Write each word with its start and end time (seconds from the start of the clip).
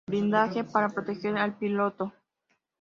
Blindaje 0.09 0.63
para 0.63 0.89
proteger 0.89 1.37
al 1.37 1.59
piloto. 1.59 2.11